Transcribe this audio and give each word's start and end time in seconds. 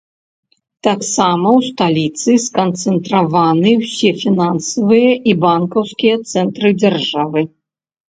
Таксама 0.87 1.47
ў 1.57 1.59
сталіцы 1.73 2.31
сканцэнтраваны 2.47 3.69
ўсе 3.85 4.09
фінансавыя 4.25 5.13
і 5.29 5.39
банкаўскія 5.47 6.15
цэнтры 6.31 6.69
дзяржавы. 6.83 7.51